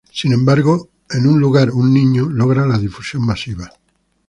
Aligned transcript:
Sin 0.11 0.33
embargo 0.33 0.89
"En 1.11 1.27
un 1.27 1.39
lugar 1.39 1.69
un 1.69 1.93
niño" 1.93 2.27
logra 2.27 2.65
la 2.65 2.79
difusión 2.79 3.23
masiva. 3.23 3.69